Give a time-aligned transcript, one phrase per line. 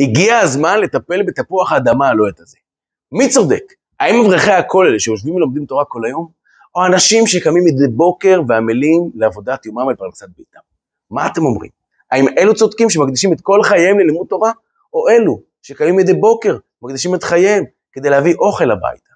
[0.00, 2.56] הגיע הזמן לטפל בתפוח האדמה הלוהט הזה.
[3.12, 3.62] מי צודק?
[4.00, 6.28] האם אברכי הכולל שיושבים ולומדים תורה כל היום,
[6.74, 10.60] או אנשים שקמים מדי בוקר ועמלים לעבודת יומם על פרנסת ביתם?
[11.10, 11.70] מה אתם אומרים?
[12.10, 14.52] האם אלו צודקים שמקדישים את כל חייהם ללימוד תורה,
[14.94, 19.12] או אלו שקמים מדי בוקר ומקדישים את חייהם כדי להביא אוכל הביתה?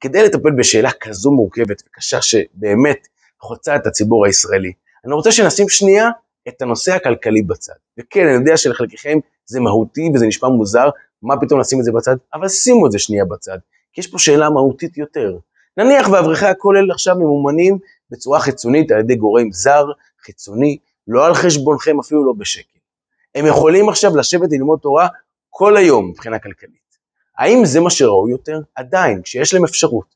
[0.00, 3.06] כדי לטפל בשאלה כזו מורכבת וקשה שבאמת
[3.40, 4.72] חוצה את הציבור הישראלי,
[5.04, 6.10] אני רוצה שנשים שנייה
[6.48, 7.74] את הנושא הכלכלי בצד.
[7.98, 10.88] וכן, אני יודע שלחלקכם זה מהותי וזה נשמע מוזר,
[11.22, 12.16] מה פתאום לשים את זה בצד?
[12.34, 13.58] אבל שימו את זה שנייה בצד,
[13.92, 15.38] כי יש פה שאלה מהותית יותר.
[15.76, 17.78] נניח ואברכי הכולל עכשיו ממומנים
[18.10, 19.84] בצורה חיצונית על ידי גורם זר,
[20.20, 22.78] חיצוני, לא על חשבונכם, אפילו לא בשקל.
[23.34, 25.08] הם יכולים עכשיו לשבת וללמוד תורה
[25.50, 26.86] כל היום מבחינה כלכלית.
[27.38, 28.60] האם זה מה שראוי יותר?
[28.74, 30.14] עדיין, כשיש להם אפשרות.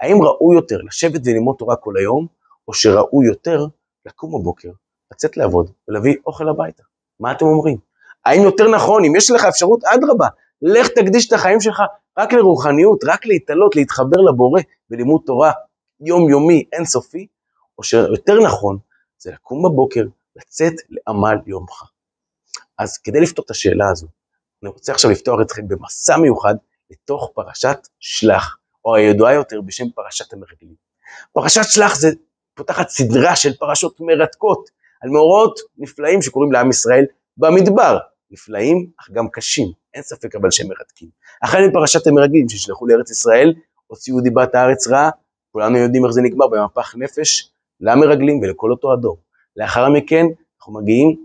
[0.00, 2.26] האם ראוי יותר לשבת וללמוד תורה כל היום,
[2.68, 3.66] או שראוי יותר
[4.06, 4.68] לקום בבוקר,
[5.12, 6.82] לצאת לעבוד ולהביא אוכל הביתה?
[7.20, 7.78] מה אתם אומרים?
[8.24, 10.28] האם יותר נכון, אם יש לך אפשרות, אדרבה,
[10.62, 11.82] לך תקדיש את החיים שלך
[12.18, 15.52] רק לרוחניות, רק להתעלות, להתחבר לבורא בלימוד תורה
[16.00, 17.26] יומיומי, אינסופי,
[17.78, 18.78] או שיותר נכון,
[19.18, 20.04] זה לקום בבוקר,
[20.36, 21.82] לצאת לעמל יומך.
[22.78, 24.06] אז כדי לפתור את השאלה הזו,
[24.62, 26.54] אני רוצה עכשיו לפתוח אתכם במסע מיוחד
[26.90, 30.74] לתוך פרשת שלח, או הידועה יותר בשם פרשת המרגלים.
[31.32, 32.08] פרשת שלח זה
[32.54, 34.70] פותחת סדרה של פרשות מרתקות
[35.02, 37.04] על מאורעות נפלאים שקורים לעם ישראל
[37.36, 37.98] במדבר,
[38.30, 41.08] נפלאים אך גם קשים, אין ספק אבל שהם מרתקים.
[41.42, 43.54] החל מפרשת המרגלים שנשלחו לארץ ישראל,
[43.86, 45.10] הוציאו דיבת הארץ רעה,
[45.52, 49.18] כולנו יודעים איך זה נגמר במפח נפש למרגלים ולכל אותו הדור.
[49.56, 50.26] לאחר מכן
[50.58, 51.16] אנחנו מגיעים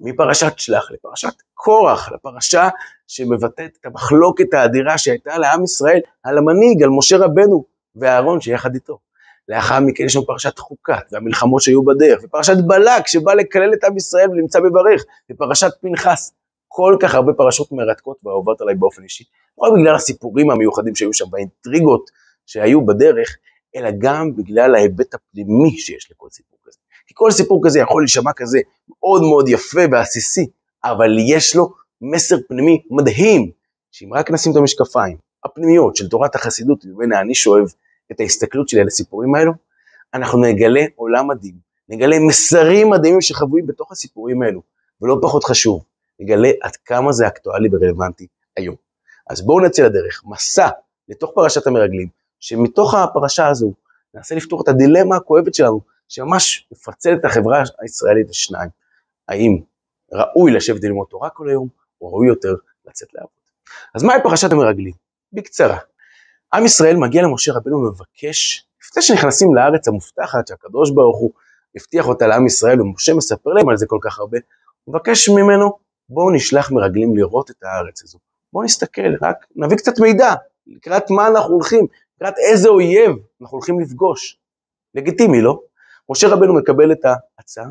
[0.00, 2.68] מפרשת שלח לפרשת קורח, לפרשה
[3.06, 7.64] שמבטאת את המחלוקת האדירה שהייתה לעם ישראל על המנהיג, על משה רבנו
[7.96, 8.98] ואהרון שיחד איתו.
[9.48, 13.96] לאחר מכן יש לנו פרשת חוקת והמלחמות שהיו בדרך, ופרשת בלק שבא לקלל את עם
[13.96, 16.32] ישראל ונמצא בברך, ופרשת פנחס.
[16.68, 19.24] כל כך הרבה פרשות מרתקות ואהובות עליי באופן אישי,
[19.58, 22.10] לא רק בגלל הסיפורים המיוחדים שהיו שם, והאינטריגות
[22.46, 23.36] שהיו בדרך,
[23.76, 26.78] אלא גם בגלל ההיבט הפנימי שיש לכל סיפור כזה.
[27.06, 28.58] כי כל סיפור כזה יכול להישמע כזה
[28.88, 30.46] מאוד מאוד יפה ועסיסי,
[30.84, 33.50] אבל יש לו מסר פנימי מדהים,
[33.92, 37.72] שאם רק נשים את המשקפיים הפנימיות של תורת החסידות, ממנה אני שואב
[38.12, 39.52] את ההסתכלות שלי על הסיפורים האלו,
[40.14, 41.54] אנחנו נגלה עולם מדהים,
[41.88, 44.62] נגלה מסרים מדהימים שחבויים בתוך הסיפורים האלו,
[45.02, 45.84] ולא פחות חשוב,
[46.20, 48.26] נגלה עד כמה זה אקטואלי ורלוונטי
[48.56, 48.76] היום.
[49.30, 50.68] אז בואו נצא לדרך, מסע
[51.08, 52.08] לתוך פרשת המרגלים,
[52.40, 53.72] שמתוך הפרשה הזו
[54.14, 58.70] ננסה לפתור את הדילמה הכואבת שלנו, שממש מפצל את החברה הישראלית לשניים.
[59.28, 59.58] האם
[60.12, 61.68] ראוי לשבת ללמוד תורה כל היום,
[62.00, 62.54] או ראוי יותר
[62.86, 63.30] לצאת לעבוד.
[63.94, 64.92] אז מהי פרשת המרגלים?
[65.32, 65.78] בקצרה.
[66.54, 71.32] עם ישראל מגיע למשה רבנו ומבקש, לפני שנכנסים לארץ המובטחת שהקדוש ברוך הוא
[71.76, 74.38] הבטיח אותה לעם ישראל, ומשה מספר להם על זה כל כך הרבה,
[74.84, 75.78] הוא מבקש ממנו,
[76.08, 78.18] בואו נשלח מרגלים לראות את הארץ הזו.
[78.52, 80.34] בואו נסתכל, רק נביא קצת מידע,
[80.66, 81.86] לקראת מה אנחנו הולכים,
[82.16, 83.10] לקראת איזה אויב
[83.40, 84.38] אנחנו הולכים לפגוש.
[84.94, 85.60] לגיטימי, לא?
[86.10, 87.66] משה רבנו מקבל את ההצעה,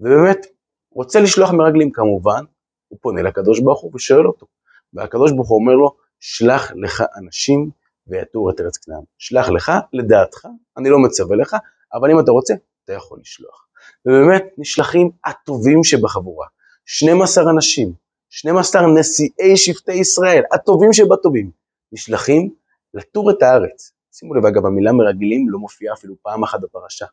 [0.00, 0.46] ובאמת
[0.92, 2.44] רוצה לשלוח מרגלים כמובן,
[2.88, 4.46] הוא פונה לקדוש ברוך הוא ושואל אותו,
[4.94, 7.70] והקדוש ברוך הוא אומר לו, שלח לך אנשים
[8.06, 9.02] ויתור את ארץ כנען.
[9.18, 10.46] שלח לך, לדעתך,
[10.76, 11.56] אני לא מצווה לך,
[11.94, 13.66] אבל אם אתה רוצה, אתה יכול לשלוח.
[14.06, 16.46] ובאמת נשלחים הטובים שבחבורה.
[16.84, 17.92] 12 אנשים,
[18.28, 21.50] 12 נשיאי שבטי ישראל, הטובים שבטובים,
[21.92, 22.54] נשלחים
[22.94, 23.92] לטור את הארץ.
[24.12, 27.06] שימו לב, אגב, המילה מרגלים לא מופיעה אפילו פעם אחת בפרשה.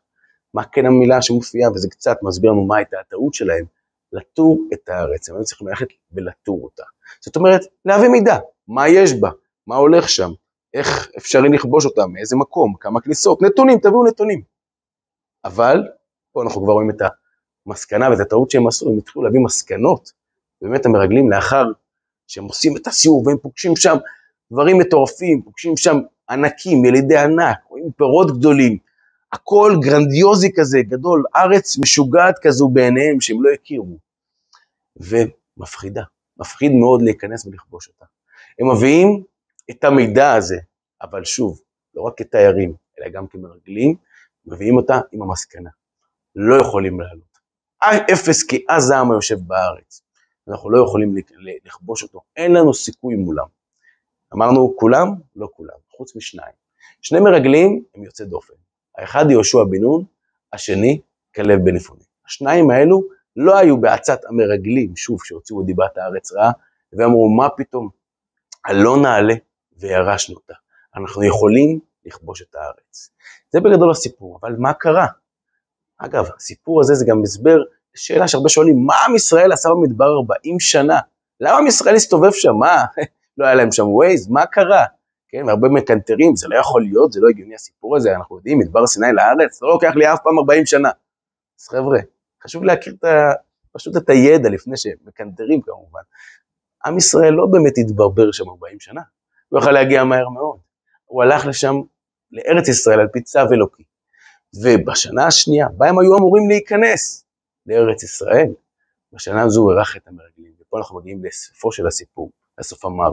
[0.54, 3.64] מה כן המילה שמופיעה, וזה קצת מסביר לנו מה הייתה הטעות שלהם,
[4.12, 6.82] לטור את הארץ, הם היו צריכים ללכת ולטור אותה.
[7.20, 8.38] זאת אומרת, להביא מידע,
[8.68, 9.30] מה יש בה,
[9.66, 10.30] מה הולך שם,
[10.74, 14.42] איך אפשרי לכבוש אותה, מאיזה מקום, כמה כניסות, נתונים, תביאו נתונים.
[15.44, 15.82] אבל,
[16.32, 16.96] פה אנחנו כבר רואים את
[17.66, 20.12] המסקנה ואת הטעות שהם עשו, הם התחילו להביא מסקנות,
[20.62, 21.64] באמת המרגלים לאחר
[22.26, 23.96] שהם עושים את הסיור והם פוגשים שם
[24.52, 25.96] דברים מטורפים, פוגשים שם
[26.30, 28.78] ענקים, ילידי ענק, רואים פירות גדולים,
[29.32, 33.98] הכל גרנדיוזי כזה, גדול, ארץ משוגעת כזו בעיניהם שהם לא הכירו.
[34.96, 36.02] ומפחידה,
[36.36, 38.04] מפחיד מאוד להיכנס ולכבוש אותה.
[38.58, 39.22] הם מביאים
[39.70, 40.58] את המידע הזה,
[41.02, 41.60] אבל שוב,
[41.94, 43.96] לא רק כתיירים, אלא גם כמרגלים,
[44.46, 45.70] מביאים אותה עם המסקנה.
[46.36, 47.38] לא יכולים לעלות.
[48.12, 50.02] אפס כי עז העם היושב בארץ.
[50.48, 51.14] אנחנו לא יכולים
[51.64, 53.46] לכבוש אותו, אין לנו סיכוי מולם.
[54.34, 55.08] אמרנו כולם?
[55.36, 56.52] לא כולם, חוץ משניים.
[57.02, 58.54] שני מרגלים הם יוצאי דופן.
[58.98, 60.04] האחד יהושע בן נון,
[60.52, 61.00] השני
[61.34, 62.02] כלב בן יפונה.
[62.26, 63.02] השניים האלו
[63.36, 66.50] לא היו בעצת המרגלים, שוב, שהוציאו דיבת הארץ רעה,
[66.92, 67.88] ואמרו, מה פתאום,
[68.64, 69.34] הלא נעלה
[69.80, 70.54] וירשנו אותה.
[70.96, 73.10] אנחנו יכולים לכבוש את הארץ.
[73.52, 75.06] זה בגדול הסיפור, אבל מה קרה?
[75.98, 77.58] אגב, הסיפור הזה זה גם הסבר
[77.94, 80.98] לשאלה שהרבה שואלים, מה עם ישראל עשה במדבר 40 שנה?
[81.40, 82.54] למה עם ישראל הסתובב שם?
[82.54, 82.84] מה?
[83.38, 84.28] לא היה להם שם ווייז?
[84.28, 84.84] מה קרה?
[85.28, 88.86] כן, והרבה מקנטרים, זה לא יכול להיות, זה לא הגיוני הסיפור הזה, אנחנו יודעים, מדבר
[88.86, 90.90] סיני לארץ, לא לוקח לי אף פעם 40 שנה.
[91.60, 91.98] אז חבר'ה,
[92.44, 93.32] חשוב להכיר את ה...
[93.72, 96.00] פשוט את הידע לפני שמקנטרים כמובן.
[96.86, 99.00] עם ישראל לא באמת התברבר שם 40 שנה,
[99.48, 100.58] הוא יכל להגיע מהר מאוד.
[101.04, 101.74] הוא הלך לשם,
[102.32, 103.82] לארץ ישראל, על פי צו אלוקי.
[104.62, 107.24] ובשנה השנייה, בה הם היו אמורים להיכנס
[107.66, 108.52] לארץ ישראל,
[109.12, 113.12] בשנה הזו הוא אירח את המרגלים, ופה אנחנו מגיעים לסופו של הסיפור, לסוף המר.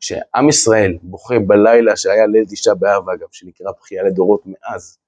[0.00, 4.98] כשעם ישראל בוכה בלילה שהיה ליל תשעה באב אגב, שנקרא בכייה לדורות מאז,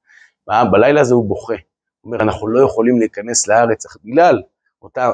[0.72, 1.54] בלילה הזה הוא בוכה,
[2.00, 4.42] הוא אומר אנחנו לא יכולים להיכנס לארץ בגלל
[4.82, 5.10] אותה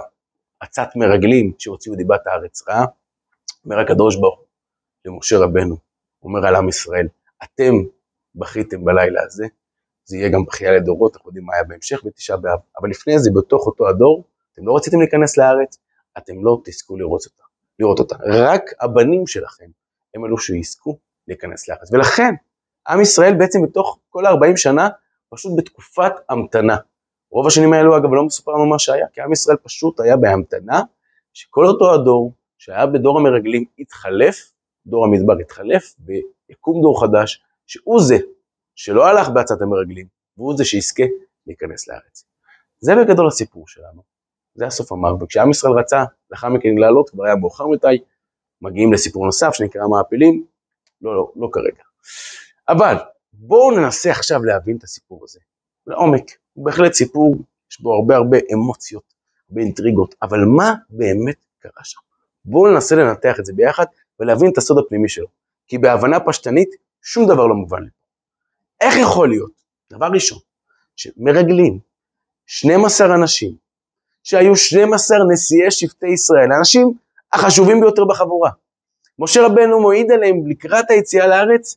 [0.61, 2.85] עצת מרגלים שהוציאו דיבת הארץ רעה,
[3.65, 4.41] אומר הקדוש ברוך
[5.05, 5.77] למשה רבנו,
[6.23, 7.09] אומר על עם ישראל,
[7.45, 7.73] אתם
[8.35, 9.47] בכיתם בלילה הזה,
[10.05, 13.31] זה יהיה גם בכייה לדורות, אנחנו יודעים מה היה בהמשך בתשעה באב, אבל לפני זה,
[13.35, 15.79] בתוך אותו הדור, אתם לא רציתם להיכנס לארץ,
[16.19, 17.45] אתם לא תזכו לראות אותה,
[17.79, 18.17] לראות אותה.
[18.27, 19.67] רק הבנים שלכם
[20.15, 20.99] הם אלו שיזכו
[21.29, 21.93] להיכנס לארץ.
[21.93, 22.35] ולכן,
[22.89, 24.89] עם ישראל בעצם בתוך כל ה-40 שנה,
[25.31, 26.77] פשוט בתקופת המתנה.
[27.31, 30.83] רוב השנים האלו אגב לא מסופר לנו מה שהיה, כי עם ישראל פשוט היה בהמתנה,
[31.33, 34.53] שכל אותו הדור שהיה בדור המרגלים התחלף,
[34.89, 38.17] דור המדבר התחלף, ויקום דור חדש, שהוא זה
[38.75, 40.07] שלא הלך בעצת המרגלים,
[40.37, 41.03] והוא זה שיזכה
[41.47, 42.25] להיכנס לארץ.
[42.79, 44.03] זה בגדול הסיפור שלנו,
[44.55, 47.99] זה הסוף המר, וכשעם ישראל רצה לאחר מכן לעלות, כבר היה מאוחר מדי,
[48.63, 50.45] מגיעים לסיפור נוסף שנקרא מעפילים,
[51.03, 51.83] לא, לא, לא כרגע.
[52.69, 52.95] אבל
[53.33, 55.41] בואו ננסה עכשיו להבין את הסיפור הזה,
[55.87, 56.31] לעומק.
[56.53, 57.37] הוא בהחלט סיפור,
[57.71, 59.15] יש בו הרבה הרבה אמוציות,
[59.51, 62.01] הרבה אינטריגות, אבל מה באמת קרה שם?
[62.45, 63.85] בואו ננסה לנתח את זה ביחד
[64.21, 65.27] ולהבין את הסוד הפנימי שלו.
[65.67, 66.69] כי בהבנה פשטנית,
[67.03, 67.89] שום דבר לא מובן לי.
[68.81, 69.53] איך יכול להיות,
[69.91, 70.39] דבר ראשון,
[70.97, 71.79] שמרגלים
[72.47, 73.57] 12 אנשים,
[74.23, 76.93] שהיו 12 נשיאי שבטי ישראל, האנשים
[77.33, 78.51] החשובים ביותר בחבורה.
[79.19, 81.77] משה רבנו מועיד עליהם לקראת היציאה לארץ,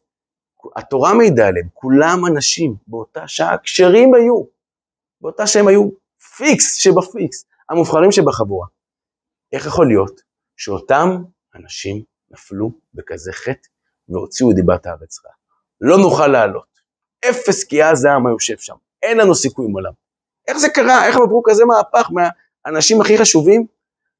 [0.75, 4.43] התורה מעידה עליהם, כולם אנשים באותה שעה כשרים היו,
[5.21, 5.89] באותה שהם היו
[6.37, 8.67] פיקס שבפיקס, המובחרים שבחבורה.
[9.53, 10.21] איך יכול להיות
[10.57, 11.23] שאותם
[11.55, 13.67] אנשים נפלו בכזה חטא
[14.09, 15.33] והוציאו דיבת הארץ רעה?
[15.81, 16.71] לא נוכל לעלות.
[17.29, 19.91] אפס כי אז העם היושב שם, אין לנו סיכוי עם עולם.
[20.47, 21.07] איך זה קרה?
[21.07, 23.65] איך הם עברו כזה מהפך מהאנשים הכי חשובים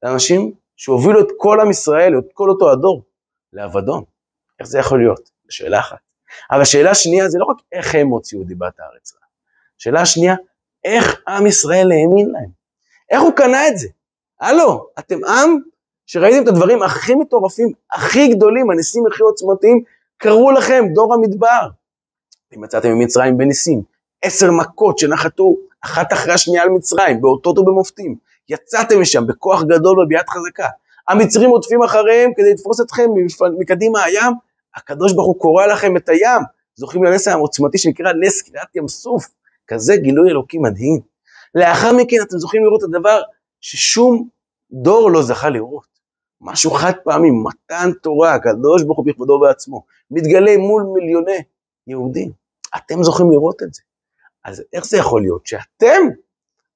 [0.03, 3.03] לאנשים שהובילו את כל עם ישראל, את כל אותו הדור,
[3.53, 4.03] לאבדון?
[4.59, 5.19] איך זה יכול להיות?
[5.19, 5.97] זו שאלה אחת.
[6.51, 9.27] אבל השאלה השנייה זה לא רק איך הם הוציאו דיבת הארץ רעה.
[9.79, 10.35] השאלה השנייה,
[10.83, 12.49] איך עם ישראל האמין להם?
[13.11, 13.87] איך הוא קנה את זה?
[14.39, 15.59] הלו, אתם עם
[16.11, 19.83] שראיתם את הדברים הכי מטורפים, הכי גדולים, הניסים הכי עוצמתיים,
[20.17, 21.67] קראו לכם, דור המדבר.
[22.55, 23.81] אם יצאתם ממצרים בניסים,
[24.21, 25.55] עשר מכות שנחתו
[25.85, 28.15] אחת אחרי השנייה על מצרים, באותות ובמופתים.
[28.49, 30.67] יצאתם משם בכוח גדול וביד חזקה.
[31.07, 33.09] המצרים עוטפים אחריהם כדי לתפוס אתכם
[33.59, 34.33] מקדימה הים,
[34.75, 36.41] הקדוש ברוך הוא קורא לכם את הים.
[36.75, 39.27] זוכרים לנס העוצמתי שנקרא נס קריאת ים סוף,
[39.67, 40.99] כזה גילוי אלוקי מדהים.
[41.55, 43.21] לאחר מכן אתם זוכרים לראות את הדבר
[43.61, 44.27] ששום
[44.71, 45.90] דור לא זכה לראות.
[46.41, 51.37] משהו חד פעמי, מתן תורה, הקדוש ברוך הוא בכבודו בעצמו, מתגלה מול מיליוני
[51.87, 52.31] יהודים.
[52.75, 53.81] אתם זוכים לראות את זה.
[54.45, 56.01] אז איך זה יכול להיות שאתם,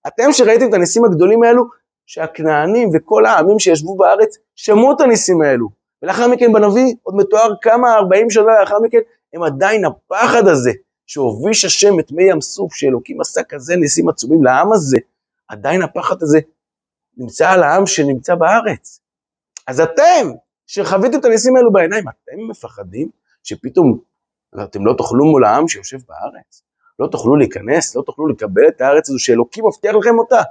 [0.08, 1.64] אתם שראיתם את הניסים הגדולים האלו,
[2.06, 5.70] שהכנענים וכל העמים שישבו בארץ שמעו את הניסים האלו,
[6.02, 9.00] ולאחר מכן בנביא עוד מתואר כמה 40 שנה לאחר מכן,
[9.34, 10.72] הם עדיין הפחד הזה
[11.08, 14.98] שהוביש השם את מי ים סוף, שאלוקים עשה כזה ניסים עצומים לעם הזה,
[15.48, 16.40] עדיין הפחד הזה
[17.18, 19.00] נמצא על העם שנמצא בארץ.
[19.68, 20.32] אז אתם,
[20.68, 23.10] שחוויתם את הניסים האלו בעיניים, אתם מפחדים
[23.44, 24.00] שפתאום
[24.64, 26.64] אתם לא תאכלו מול העם שיושב בארץ?
[27.00, 30.42] לא תוכלו להיכנס, לא תוכלו לקבל את הארץ הזו שאלוקים מבטיח לכם אותה.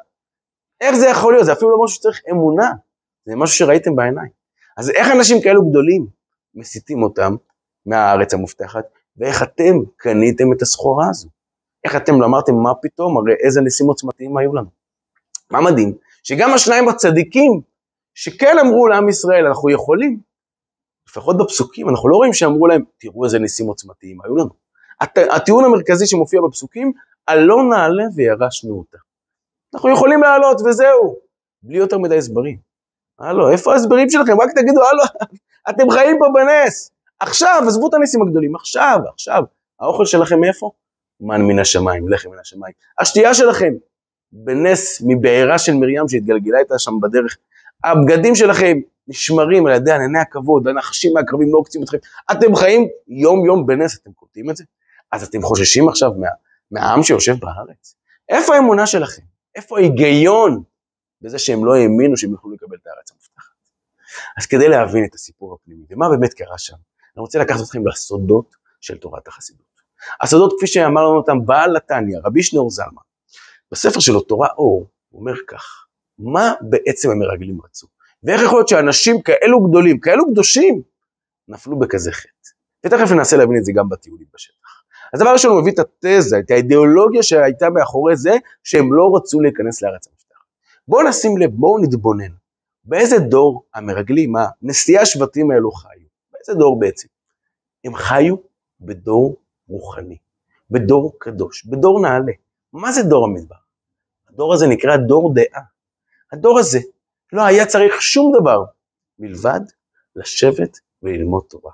[0.81, 1.47] איך זה יכול להיות?
[1.47, 2.71] זה אפילו לא משהו שצריך אמונה,
[3.27, 4.31] זה משהו שראיתם בעיניים.
[4.77, 6.07] אז איך אנשים כאלו גדולים
[6.55, 7.35] מסיתים אותם
[7.87, 8.85] מהארץ המובטחת,
[9.17, 11.29] ואיך אתם קניתם את הסחורה הזו?
[11.85, 14.69] איך אתם לא אמרתם מה פתאום, הרי איזה ניסים עוצמתיים היו לנו.
[15.51, 15.95] מה מדהים?
[16.23, 17.61] שגם השניים הצדיקים,
[18.15, 20.21] שכן אמרו לעם ישראל, אנחנו יכולים,
[21.09, 24.51] לפחות בפסוקים, אנחנו לא רואים שאמרו להם, תראו איזה ניסים עוצמתיים היו לנו.
[25.01, 25.19] הט...
[25.19, 26.93] הטיעון המרכזי שמופיע בפסוקים,
[27.29, 28.99] הלא נעלה וירשנו אותה.
[29.75, 31.17] אנחנו יכולים לעלות וזהו,
[31.63, 32.59] בלי יותר מדי הסברים.
[33.19, 34.41] הלו, איפה ההסברים שלכם?
[34.41, 35.03] רק תגידו, הלו,
[35.71, 36.91] אתם חיים פה בנס.
[37.21, 39.43] עכשיו, עזבו את הניסים הגדולים, עכשיו, עכשיו.
[39.81, 40.71] האוכל שלכם מאיפה?
[41.21, 42.75] מן מן השמיים, לחם מן השמיים.
[43.01, 43.73] השתייה שלכם,
[44.33, 47.37] בנס מבעירה של מרים שהתגלגלה איתה שם בדרך.
[47.85, 48.77] הבגדים שלכם
[49.09, 51.99] נשמרים על ידי ענני הכבוד, הנחשים מהקרבים לא עוקצים אתכם.
[52.33, 54.65] אתם חיים יום יום בנס, אתם קולטים את זה?
[55.13, 56.29] אז אתם חוששים עכשיו מה,
[56.71, 57.97] מהעם שיושב בארץ?
[58.29, 59.23] איפה האמונה שלכם?
[59.55, 60.63] איפה ההיגיון
[61.23, 63.55] בזה שהם לא האמינו שהם יוכלו לקבל את הארץ המובטחת?
[64.39, 66.77] אז כדי להבין את הסיפור הפנימי, ומה באמת קרה שם,
[67.17, 69.75] אני רוצה לקחת אתכם לסודות של תורת החסידות.
[70.21, 73.03] הסודות כפי שאמר לנו אותם בעל התניא, רבי שניאור זלמן,
[73.73, 75.84] בספר שלו תורה אור, הוא אומר כך,
[76.19, 77.87] מה בעצם המרגלים רצו?
[78.23, 80.83] ואיך יכול להיות שאנשים כאלו גדולים, כאלו קדושים,
[81.49, 82.29] נפלו בכזה חטא?
[82.87, 84.83] ותכף ננסה להבין את זה גם בטיולים בשטח.
[85.13, 88.33] אז דבר ראשון הוא מביא את התזה, את האידיאולוגיה שהייתה מאחורי זה,
[88.65, 90.45] שהם לא רצו להיכנס לארץ המבטח.
[90.89, 92.33] בואו נשים לב, בואו נתבונן.
[92.85, 96.07] באיזה דור המרגלים, הנשיאי השבטים האלו חיו?
[96.33, 97.09] באיזה דור בעצם?
[97.85, 98.37] הם חיו
[98.81, 99.37] בדור
[99.69, 100.17] רוחני,
[100.71, 102.33] בדור קדוש, בדור נעלה.
[102.73, 103.57] מה זה דור המדבר?
[104.29, 105.74] הדור הזה נקרא דור דעה.
[106.35, 106.79] הדור הזה
[107.33, 108.65] לא היה צריך שום דבר
[109.19, 109.61] מלבד
[110.17, 111.73] לשבת וללמוד תורה.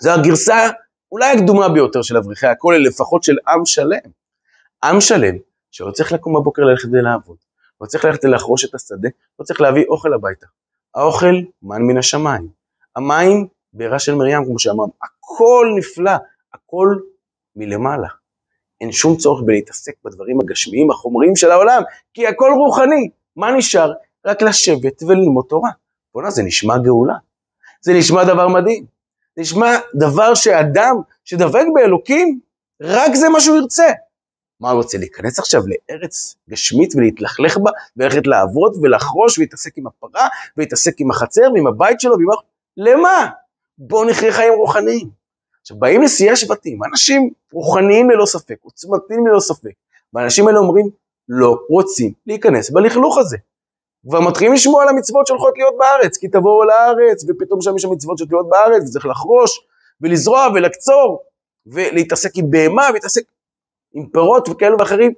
[0.00, 0.68] זו הגרסה
[1.12, 4.10] אולי הקדומה ביותר של אברכי הכולל, לפחות של עם שלם.
[4.84, 5.36] עם שלם
[5.70, 7.36] שלא צריך לקום בבוקר ללכת ולעבוד,
[7.80, 9.08] לא צריך ללכת לחרוש את השדה,
[9.38, 10.46] לא צריך להביא אוכל הביתה.
[10.94, 12.48] האוכל מן מן השמיים,
[12.96, 16.12] המים בעירה של מרים, כמו שאמרנו, הכל נפלא,
[16.54, 16.96] הכל
[17.56, 18.08] מלמעלה.
[18.80, 21.82] אין שום צורך בלהתעסק בדברים הגשמיים, החומריים של העולם,
[22.14, 23.10] כי הכל רוחני.
[23.38, 23.92] מה נשאר?
[24.26, 25.70] רק לשבת וללמוד תורה.
[26.14, 27.14] בוא'נה, זה נשמע גאולה.
[27.80, 28.84] זה נשמע דבר מדהים.
[29.36, 32.40] זה נשמע דבר שאדם שדבק באלוקים,
[32.82, 33.92] רק זה מה שהוא ירצה.
[34.60, 40.28] מה הוא רוצה, להיכנס עכשיו לארץ גשמית ולהתלכלך בה, וללכת לעבוד ולחרוש ולהתעסק עם הפרה,
[40.56, 42.28] ולהתעסק עם החצר ועם הבית שלו, ועם...
[42.76, 43.28] למה?
[43.78, 45.08] בואו נחיה חיים רוחניים.
[45.60, 49.72] עכשיו, באים נשיאי השבטים, אנשים רוחניים ללא ספק, עוצמתיים ללא ספק,
[50.12, 50.90] והאנשים האלה אומרים,
[51.28, 53.36] לא רוצים להיכנס בלכלוך הזה.
[54.08, 58.18] כבר מתחילים לשמוע על המצוות שהולכות להיות בארץ, כי תבואו לארץ, ופתאום שם יש מצוות
[58.18, 59.66] שתלויות בארץ, וצריך לחרוש,
[60.00, 61.22] ולזרוע, ולקצור,
[61.66, 63.22] ולהתעסק עם בהמה, ולהתעסק
[63.92, 65.12] עם פירות וכאלו ואחרים,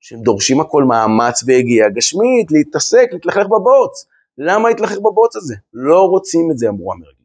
[0.00, 4.06] שהם דורשים הכל מאמץ והגיעה גשמית, להתעסק, להתלכלך בבוץ.
[4.38, 5.54] למה להתלכלך בבוץ הזה?
[5.72, 7.18] לא רוצים את זה, אמרו המרגלים.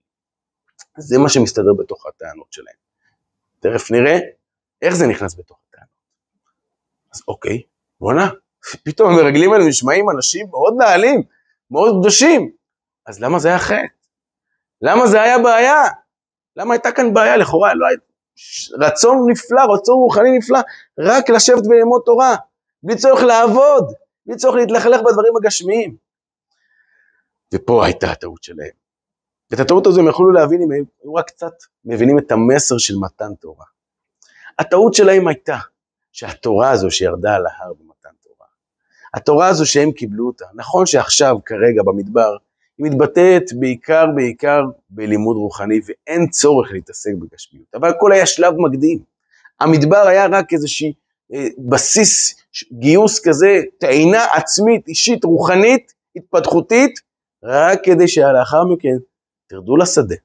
[0.98, 2.76] זה מה שמסתדר בתוך הטענות שלהם.
[3.60, 4.18] תכף נראה
[4.82, 5.90] איך זה נכנס בתוך הטענות.
[7.14, 7.62] אז אוקיי,
[8.04, 8.30] בואנה,
[8.84, 11.24] פתאום המרגלים האלה נשמעים אנשים מאוד נעלים,
[11.72, 12.52] מאוד קדושים.
[13.08, 13.86] אז למה זה היה חטא?
[14.82, 15.84] למה זה היה בעיה?
[16.56, 17.38] למה הייתה כאן בעיה?
[17.38, 17.98] לכאורה לא היה...
[18.80, 20.60] רצון נפלא, רצון רוחני נפלא,
[21.00, 22.36] רק לשבת וללמוד תורה,
[22.84, 23.94] בלי צורך לעבוד,
[24.26, 25.96] בלי צורך להתלכלך בדברים הגשמיים.
[27.54, 28.74] ופה הייתה הטעות שלהם.
[29.52, 31.54] ואת הטעות הזו הם יכולו להבין אם הם היו רק קצת
[31.86, 33.66] מבינים את המסר של מתן תורה.
[34.60, 35.58] הטעות שלהם הייתה
[36.12, 37.74] שהתורה הזו שירדה על ההר
[39.14, 42.36] התורה הזו שהם קיבלו אותה, נכון שעכשיו כרגע במדבר
[42.78, 49.00] היא מתבטאת בעיקר בעיקר בלימוד רוחני ואין צורך להתעסק בגשמיות, אבל הכל היה שלב מקדים.
[49.60, 50.94] המדבר היה רק איזושהי
[51.34, 52.36] אה, בסיס
[52.74, 57.00] גיוס כזה, טעינה עצמית, אישית, רוחנית, התפתחותית,
[57.44, 58.98] רק כדי שלאחר מכן
[59.48, 60.16] תרדו לשדה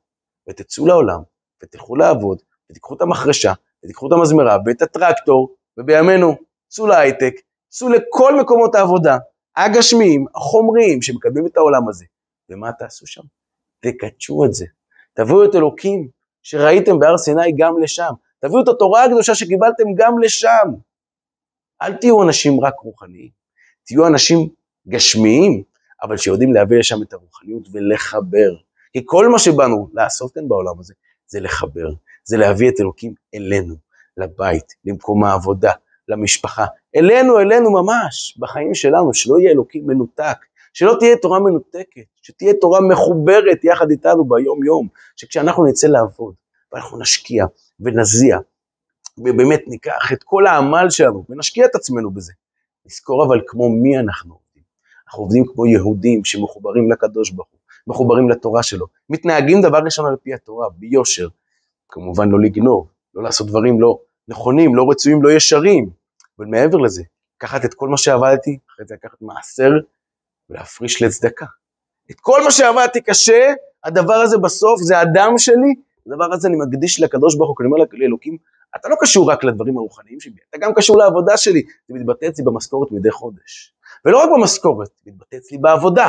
[0.49, 1.21] ותצאו לעולם
[1.63, 2.39] ותלכו לעבוד
[2.71, 3.53] ותיקחו את המחרשה
[3.85, 6.37] ותיקחו את המזמרה ואת הטרקטור ובימינו
[6.69, 7.35] צאו להייטק,
[7.69, 9.17] צאו לכל מקומות העבודה
[9.57, 12.05] הגשמיים, החומריים שמקדמים את העולם הזה.
[12.51, 13.23] ומה תעשו שם?
[13.81, 14.67] תקדשו את זה.
[15.15, 16.09] תביאו את אלוקים
[16.43, 18.13] שראיתם בהר סיני גם לשם.
[18.41, 20.69] תביאו את התורה הקדושה שקיבלתם גם לשם.
[21.83, 23.31] אל תהיו אנשים רק רוחניים,
[23.87, 24.49] תהיו אנשים
[24.89, 25.63] גשמיים,
[26.03, 28.55] אבל שיודעים להביא לשם את הרוחניות ולחבר.
[28.93, 30.95] כי כל מה שבאנו לעשות כאן בעולם הזה,
[31.27, 31.89] זה לחבר,
[32.25, 33.75] זה להביא את אלוקים אלינו,
[34.17, 35.73] לבית, למקום העבודה,
[36.09, 36.67] למשפחה,
[36.97, 40.37] אלינו, אלינו ממש, בחיים שלנו, שלא יהיה אלוקים מנותק,
[40.73, 46.35] שלא תהיה תורה מנותקת, שתהיה תורה מחוברת יחד איתנו ביום יום, שכשאנחנו נצא לעבוד,
[46.73, 47.47] ואנחנו נשקיע
[47.81, 48.39] ונזיע,
[49.19, 52.33] ובאמת ניקח את כל העמל שלנו ונשקיע את עצמנו בזה.
[52.87, 54.63] נזכור אבל כמו מי אנחנו עובדים.
[55.07, 60.17] אנחנו עובדים כמו יהודים שמחוברים לקדוש ברוך הוא, מחוברים לתורה שלו, מתנהגים דבר ראשון על
[60.23, 61.29] פי התורה, ביושר,
[61.89, 65.91] כמובן לא לגנוב, לא לעשות דברים לא נכונים, לא רצויים, לא ישרים,
[66.39, 67.03] אבל מעבר לזה,
[67.37, 69.71] לקחת את כל מה שעבדתי, אחרי זה לקחת מעשר
[70.51, 71.47] ולהפריש לצדקה.
[72.11, 73.53] את כל מה שעבדתי קשה,
[73.85, 75.75] הדבר הזה בסוף זה הדם שלי,
[76.07, 78.37] הדבר הזה אני מקדיש לקדוש ברוך הוא, אני אומר לאלוקים,
[78.77, 82.45] אתה לא קשור רק לדברים הרוחניים שלי, אתה גם קשור לעבודה שלי, זה מתבטא אצלי
[82.45, 83.75] במשכורת מדי חודש.
[84.05, 86.09] ולא רק במשכורת, זה מתבטא אצלי בעבודה,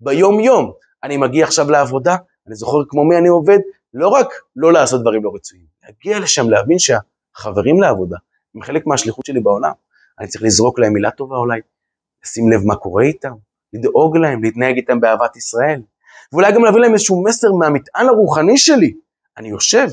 [0.00, 0.72] ביום יום.
[1.02, 2.16] אני מגיע עכשיו לעבודה,
[2.46, 3.58] אני זוכר כמו מי אני עובד,
[3.94, 8.16] לא רק לא לעשות דברים לא רצויים, להגיע לשם, להבין שהחברים לעבודה
[8.56, 9.72] הם חלק מהשליחות שלי בעולם.
[10.20, 11.60] אני צריך לזרוק להם מילה טובה אולי,
[12.24, 13.32] לשים לב מה קורה איתם,
[13.72, 15.82] לדאוג להם, להתנהג איתם באהבת ישראל,
[16.32, 18.94] ואולי גם להביא להם איזשהו מסר מהמטען הרוחני שלי.
[19.38, 19.86] אני יושב,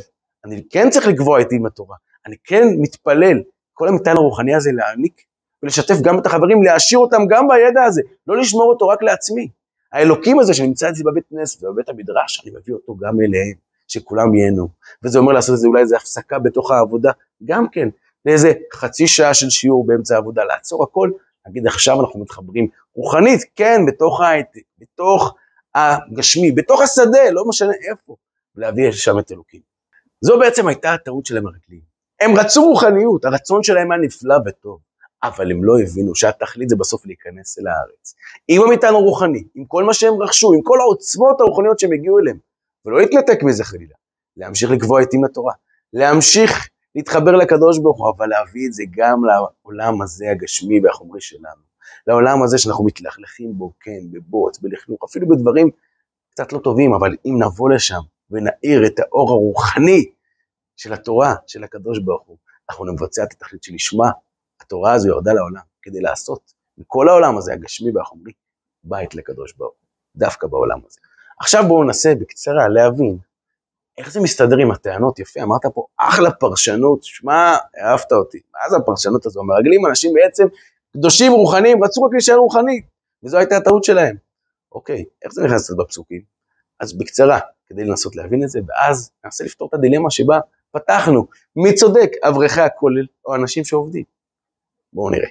[0.45, 3.37] אני כן צריך לקבוע את דין התורה, אני כן מתפלל,
[3.73, 5.21] כל המטען הרוחני הזה להעניק
[5.63, 9.49] ולשתף גם את החברים, להעשיר אותם גם בידע הזה, לא לשמור אותו רק לעצמי.
[9.93, 13.53] האלוקים הזה שנמצא אצלי בבית כנסת ובבית המדרש, אני מביא אותו גם אליהם,
[13.87, 14.67] שכולם ייהנו.
[15.03, 17.11] וזה אומר לעשות את זה אולי איזה הפסקה בתוך העבודה,
[17.45, 17.89] גם כן,
[18.25, 21.09] לאיזה חצי שעה של שיעור באמצע העבודה, לעצור הכל,
[21.45, 25.35] להגיד עכשיו אנחנו מתחברים רוחנית, כן, בתוך ההייטק, בתוך
[25.75, 28.15] הגשמי, בתוך השדה, לא משנה איפה,
[28.55, 29.61] ולהביא שם את אלוקים.
[30.21, 31.93] זו בעצם הייתה הטעות של המרגלים.
[32.21, 34.79] הם רצו רוחניות, הרצון שלהם היה נפלא וטוב,
[35.23, 38.15] אבל הם לא הבינו שהתכלית זה בסוף להיכנס אל הארץ.
[38.47, 42.37] עם המטען הרוחני, עם כל מה שהם רכשו, עם כל העוצמות הרוחניות שהם הגיעו אליהם,
[42.85, 43.95] ולא להתנתק מזה חלילה,
[44.37, 45.53] להמשיך לקבוע עתים לתורה,
[45.93, 51.61] להמשיך להתחבר לקדוש ברוך הוא, אבל להביא את זה גם לעולם הזה הגשמי והחומרי שלנו.
[52.07, 55.69] לעולם הזה שאנחנו מתלכלכים בו, כן, בבוץ, בלכלוך, אפילו בדברים
[56.29, 57.99] קצת לא טובים, אבל אם נבוא לשם
[58.31, 60.11] ונאיר את האור הרוחני
[60.77, 62.37] של התורה, של הקדוש ברוך הוא,
[62.69, 64.11] אנחנו נבצע את התכלית שלשמה
[64.61, 68.31] התורה הזו ירדה לעולם, כדי לעשות מכל העולם הזה, הגשמי והחומרי,
[68.83, 70.99] בית לקדוש ברוך הוא, דווקא בעולם הזה.
[71.39, 73.17] עכשיו בואו ננסה בקצרה להבין
[73.97, 78.77] איך זה מסתדר עם הטענות, יפה, אמרת פה אחלה פרשנות, שמע, אהבת אותי, מה זה
[78.77, 79.43] הפרשנות הזו?
[79.43, 80.47] מרגלים אנשים בעצם
[80.93, 82.81] קדושים רוחניים, רצו רק להישאר רוחניים,
[83.23, 84.15] וזו הייתה הטעות שלהם.
[84.71, 86.21] אוקיי, איך זה נכנס בפסוקים?
[86.79, 90.39] אז בקצרה, כדי לנסות להבין את זה, ואז ננסה לפתור את הדילמה שבה
[90.71, 94.03] פתחנו, מי צודק, אברכי הכולל או אנשים שעובדים?
[94.93, 95.29] בואו נראה.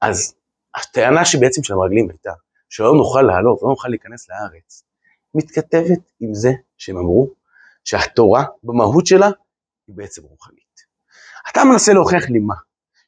[0.00, 0.34] אז
[0.74, 2.32] הטענה שבעצם של המרגלים הייתה,
[2.68, 4.84] שלא נוכל לעלות, לא נוכל להיכנס לארץ,
[5.34, 7.30] מתכתבת עם זה שהם אמרו
[7.84, 9.26] שהתורה במהות שלה
[9.86, 10.64] היא בעצם רוחנית.
[11.52, 12.54] אתה מנסה להוכיח לי מה?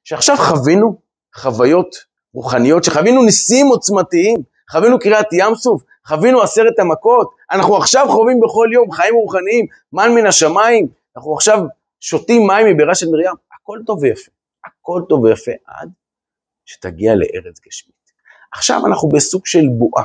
[0.05, 1.01] שעכשיו חווינו
[1.37, 1.97] חוויות
[2.35, 4.37] רוחניות, שחווינו ניסים עוצמתיים,
[4.71, 10.15] חווינו קריאת ים סוף, חווינו עשרת המכות, אנחנו עכשיו חווים בכל יום חיים רוחניים, מן
[10.15, 11.59] מן השמיים, אנחנו עכשיו
[12.01, 14.31] שותים מים מבירה של מרים, הכל טוב ויפה,
[14.65, 15.91] הכל טוב ויפה עד
[16.65, 17.97] שתגיע לארץ גשמית.
[18.53, 20.05] עכשיו אנחנו בסוג של בועה,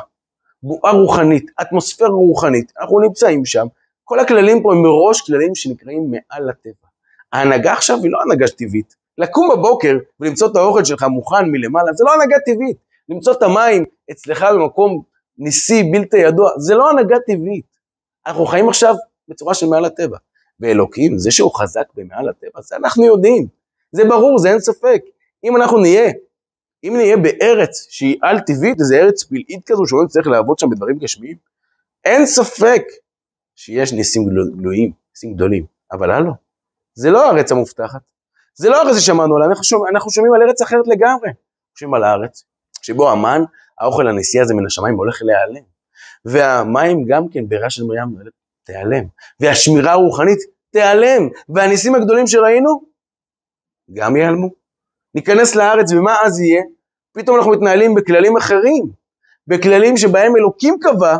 [0.63, 3.68] בועה רוחנית, אטמוספירה רוחנית, אנחנו נמצאים שם,
[4.12, 6.88] כל הכללים פה הם מראש כללים שנקראים מעל לטבע.
[7.33, 12.03] ההנהגה עכשיו היא לא הנהגה טבעית, לקום בבוקר ולמצוא את האוכל שלך מוכן מלמעלה, זה
[12.03, 12.77] לא הנהגה טבעית.
[13.09, 15.03] למצוא את המים אצלך במקום
[15.38, 17.66] ניסי, בלתי ידוע, זה לא הנהגה טבעית.
[18.27, 18.96] אנחנו חיים עכשיו
[19.27, 20.18] בצורה של מעל הטבע.
[20.59, 23.48] ואלוקים, זה שהוא חזק במעל הטבע, זה אנחנו יודעים.
[23.92, 25.01] זה ברור, זה אין ספק.
[25.44, 26.12] אם אנחנו נהיה,
[26.83, 31.36] אם נהיה בארץ שהיא על-טבעית, איזה ארץ פלאית כזו, שלא נצטרך לעבוד שם בדברים גשמיים,
[32.05, 32.83] אין ספק
[33.64, 34.22] שיש ניסים
[34.58, 36.32] גלויים, ניסים גדולים, אבל הלו,
[36.94, 38.02] זה לא הארץ המובטחת,
[38.56, 41.30] זה לא הארץ ששמענו עליה, אנחנו, שומע, אנחנו שומעים על ארץ אחרת לגמרי.
[41.80, 42.44] שומעים על הארץ,
[42.82, 43.42] שבו המן,
[43.80, 45.64] האוכל הנשי הזה מן השמיים הולך להיעלם.
[46.26, 48.32] והמים גם כן, בירה של מרים
[48.64, 49.04] תיעלם.
[49.40, 50.40] והשמירה הרוחנית
[50.72, 51.30] תיעלם.
[51.50, 52.82] והניסים הגדולים שראינו,
[53.94, 54.50] גם ייעלמו.
[55.16, 56.62] ניכנס לארץ, ומה אז יהיה?
[57.14, 58.92] פתאום אנחנו מתנהלים בכללים אחרים.
[59.48, 61.18] בכללים שבהם אלוקים קבע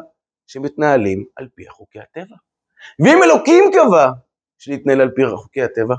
[0.52, 2.36] שמתנהלים על פי חוקי הטבע.
[3.00, 4.12] ואם אלוקים קבע
[4.58, 5.96] שנתנהל על פי חוקי הטבע,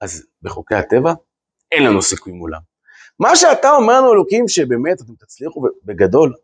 [0.00, 1.12] אז בחוקי הטבע
[1.72, 2.60] אין לנו סיכוי מולם.
[3.18, 6.34] מה שאתה אומר לנו אלוקים שבאמת אתם תצליחו בגדול,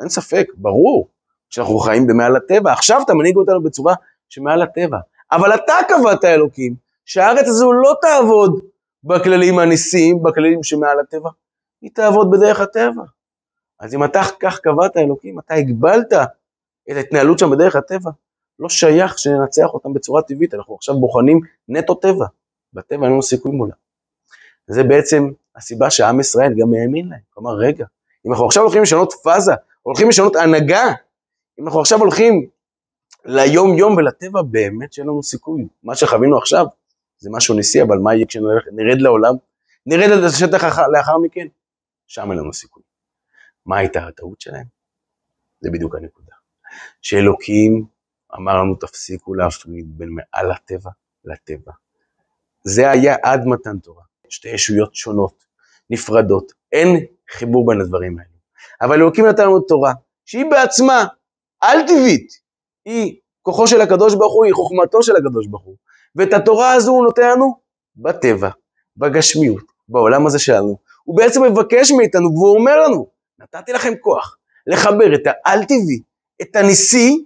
[0.00, 1.08] אין ספק, ברור
[1.48, 3.94] שאנחנו חיים במעל הטבע, עכשיו אתה מנהיג אותנו בצורה
[4.28, 4.98] שמעל הטבע.
[5.32, 8.60] אבל אתה קבעת אלוקים שהארץ הזו לא תעבוד
[9.04, 11.30] בכללים הניסיים, בכללים שמעל הטבע,
[11.82, 13.02] היא תעבוד בדרך הטבע.
[13.80, 16.12] אז אם אתה כך קבעת אלוקים, אתה הגבלת
[16.90, 18.10] את ההתנהלות שם בדרך הטבע,
[18.58, 22.26] לא שייך שננצח אותם בצורה טבעית, אנחנו עכשיו בוחנים נטו טבע.
[22.72, 23.74] בטבע אין לנו סיכוי מולה.
[24.66, 27.20] זה בעצם הסיבה שעם ישראל גם האמין להם.
[27.30, 27.86] כלומר, רגע,
[28.26, 30.84] אם אנחנו עכשיו הולכים לשנות פאזה, הולכים לשנות הנהגה,
[31.58, 32.48] אם אנחנו עכשיו הולכים
[33.24, 35.66] ליום יום ולטבע, באמת שאין לנו סיכוי.
[35.82, 36.66] מה שחווינו עכשיו
[37.18, 39.34] זה משהו ניסי, אבל מה יהיה כשנרד לעולם?
[39.86, 41.46] נרד את השטח לאחר מכן?
[42.06, 42.82] שם אין לנו סיכוי.
[43.66, 44.66] מה הייתה הטעות שלהם?
[45.60, 46.39] זה בדיוק הנקודה.
[47.02, 47.84] שאלוקים
[48.38, 50.90] אמר לנו תפסיקו להפריד בין מעל הטבע
[51.24, 51.72] לטבע.
[52.64, 54.02] זה היה עד מתן תורה.
[54.28, 55.44] שתי ישויות שונות,
[55.90, 58.30] נפרדות, אין חיבור בין הדברים האלו.
[58.80, 59.92] אבל אלוקים נתן לנו תורה,
[60.24, 61.06] שהיא בעצמה
[61.60, 62.32] על-טבעית,
[62.84, 65.76] היא כוחו של הקדוש ברוך הוא, היא חוכמתו של הקדוש ברוך הוא.
[66.16, 67.60] ואת התורה הזו הוא נותן לנו
[67.96, 68.50] בטבע,
[68.96, 70.78] בגשמיות, בעולם הזה שלנו.
[71.04, 73.06] הוא בעצם מבקש מאיתנו, והוא אומר לנו,
[73.38, 76.02] נתתי לכם כוח לחבר את העל-טבעי,
[76.42, 77.24] את הניסי,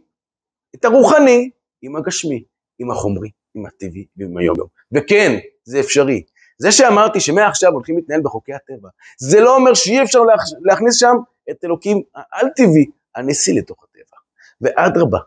[0.74, 1.50] את הרוחני,
[1.82, 2.44] עם הגשמי,
[2.78, 3.30] עם החומרי.
[3.54, 4.68] עם הטבעי ועם היום-יום.
[4.92, 6.22] וכן, זה אפשרי.
[6.58, 10.18] זה שאמרתי שמעכשיו הולכים להתנהל בחוקי הטבע, זה לא אומר שאי אפשר
[10.64, 11.14] להכניס שם
[11.50, 14.16] את אלוקים העל-טבעי, הנשיא לתוך הטבע.
[14.60, 15.18] ואדרבה,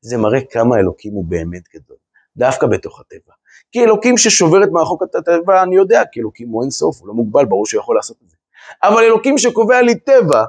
[0.00, 1.96] זה מראה כמה אלוקים הוא באמת גדול,
[2.36, 3.32] דווקא בתוך הטבע.
[3.72, 7.14] כי אלוקים ששובר את מערכות הטבע, אני יודע, כי אלוקים הוא אין סוף, הוא לא
[7.14, 8.36] מוגבל, ברור שהוא יכול לעשות את זה.
[8.82, 10.44] אבל אלוקים שקובע לי טבע,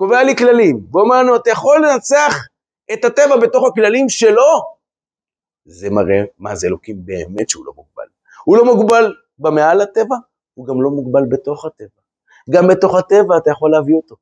[0.00, 2.46] קובע לי כללים, ואומר לנו, אתה יכול לנצח
[2.92, 4.62] את הטבע בתוך הכללים שלו?
[5.64, 8.04] זה מראה מה זה אלוקים באמת שהוא לא מוגבל.
[8.44, 10.16] הוא לא מוגבל במעל הטבע,
[10.54, 12.00] הוא גם לא מוגבל בתוך הטבע.
[12.50, 14.16] גם בתוך הטבע אתה יכול להביא אותו.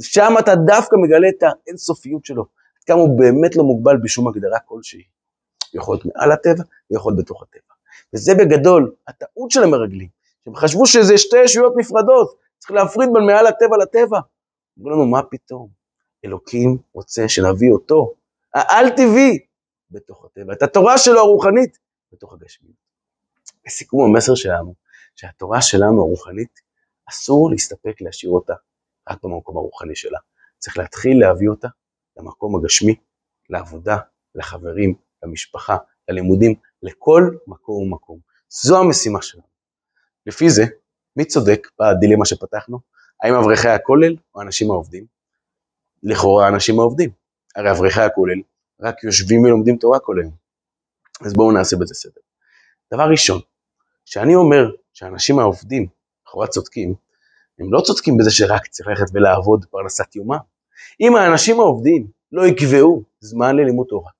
[0.00, 2.44] שם אתה דווקא מגלה את האינסופיות שלו,
[2.86, 5.02] כמה הוא באמת לא מוגבל בשום הגדרה כלשהי.
[5.74, 7.74] יכול להיות מעל הטבע, ויכול להיות בתוך הטבע.
[8.14, 10.08] וזה בגדול הטעות של המרגלים,
[10.44, 14.20] שהם חשבו שזה שתי ישויות נפרדות, צריך להפריד בין מעל הטבע לטבע.
[14.78, 15.68] אמרו לנו, מה פתאום?
[16.24, 18.14] אלוקים רוצה שנביא אותו,
[18.54, 19.38] העל-טבעי,
[19.90, 21.78] בתוך הטבע, את התורה שלו הרוחנית,
[22.12, 22.76] בתוך הגשמיות.
[23.66, 24.74] לסיכום המסר שלנו,
[25.16, 26.60] שהתורה שלנו הרוחנית,
[27.10, 28.54] אסור להסתפק להשאיר אותה
[29.10, 30.18] רק במקום הרוחני שלה.
[30.58, 31.68] צריך להתחיל להביא אותה
[32.16, 32.94] למקום הגשמי,
[33.50, 33.96] לעבודה,
[34.34, 35.76] לחברים, למשפחה,
[36.08, 38.18] ללימודים, לכל מקום ומקום.
[38.48, 39.44] זו המשימה שלנו.
[40.26, 40.64] לפי זה,
[41.16, 42.78] מי צודק בדילמה שפתחנו?
[43.22, 45.04] האם אברכי הכולל או האנשים העובדים?
[46.02, 47.10] לכאורה האנשים העובדים.
[47.56, 48.40] הרי אברכי הכולל
[48.80, 50.32] רק יושבים ולומדים תורה כל היום.
[51.24, 52.20] אז בואו נעשה בזה סדר.
[52.94, 53.40] דבר ראשון,
[54.06, 55.86] כשאני אומר שהאנשים העובדים
[56.26, 56.94] לכאורה צודקים,
[57.58, 60.38] הם לא צודקים בזה שרק צריך ללכת ולעבוד פרנסת יומם.
[61.00, 64.10] אם האנשים העובדים לא יקבעו זמן ללימוד תורה,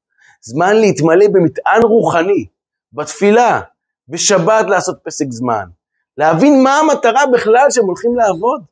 [0.40, 2.46] זמן להתמלא במטען רוחני,
[2.92, 3.60] בתפילה,
[4.08, 5.68] בשבת לעשות פסק זמן,
[6.16, 8.64] להבין מה המטרה בכלל שהם הולכים לעבוד.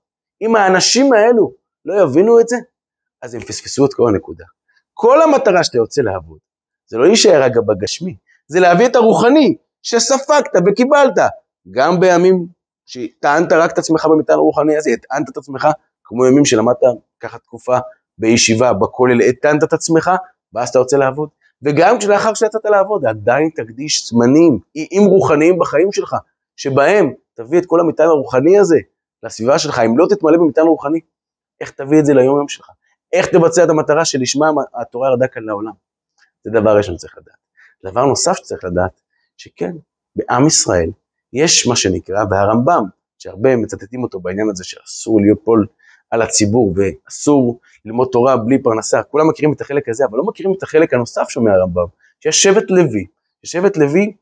[0.42, 1.52] אם האנשים האלו
[1.84, 2.56] לא יבינו את זה,
[3.22, 4.44] אז הם פספסו את כל הנקודה.
[4.94, 6.38] כל המטרה שאתה יוצא לעבוד,
[6.86, 11.14] זה לא להישאר רגע בגשמי, זה להביא את הרוחני, שספגת וקיבלת,
[11.70, 12.46] גם בימים
[12.86, 15.68] שטענת רק את עצמך במטען הרוחני הזה, הטענת את עצמך,
[16.04, 16.78] כמו ימים שלמדת
[17.20, 17.78] ככה תקופה
[18.18, 20.10] בישיבה, בכולל, הטענת את עצמך,
[20.52, 21.28] ואז אתה יוצא לעבוד.
[21.62, 26.16] וגם כשלאחר שיצאת לעבוד, עדיין תקדיש זמנים, איים רוחניים בחיים שלך,
[26.56, 28.78] שבהם תביא את כל המטען הרוחני הזה
[29.22, 31.00] לסביבה שלך, אם לא תתמלא במטען רוחני,
[31.60, 32.70] איך תביא את זה ליום יום שלך?
[33.12, 35.72] איך תבצע את המטרה שלשמה התורה ירדה כאן לעולם?
[36.44, 37.36] זה דבר ראשון שצריך לדעת.
[37.84, 39.00] דבר נוסף שצריך לדעת,
[39.36, 39.72] שכן,
[40.16, 40.90] בעם ישראל
[41.32, 42.84] יש מה שנקרא, והרמב"ם,
[43.18, 45.66] שהרבה מצטטים אותו בעניין הזה שאסור ליפול
[46.10, 50.52] על הציבור ואסור ללמוד תורה בלי פרנסה, כולם מכירים את החלק הזה, אבל לא מכירים
[50.58, 51.86] את החלק הנוסף שאומר הרמב"ם,
[52.20, 53.06] שיש שבט לוי,
[53.42, 54.12] ששבט לוי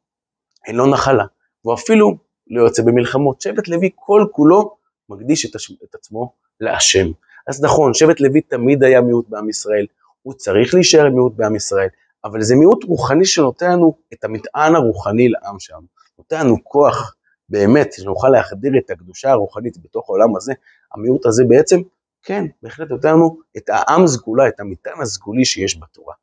[0.66, 1.24] אין לו נחלה,
[1.64, 2.16] והוא אפילו
[2.50, 4.76] לא יוצא במלחמות, שבט לוי כל כולו
[5.08, 5.72] מקדיש את, הש...
[5.84, 7.06] את עצמו להשם.
[7.46, 9.86] אז נכון, שבט לוי תמיד היה מיעוט בעם ישראל,
[10.22, 11.88] הוא צריך להישאר מיעוט בעם ישראל,
[12.24, 15.80] אבל זה מיעוט רוחני שנותן לנו את המטען הרוחני לעם שם,
[16.18, 17.14] נותן לנו כוח
[17.48, 20.52] באמת, שנוכל להחדיר את הקדושה הרוחנית בתוך העולם הזה,
[20.94, 21.80] המיעוט הזה בעצם,
[22.22, 26.14] כן, בהחלט נותן לנו את העם סגולה, את המטען הסגולי שיש בתורה.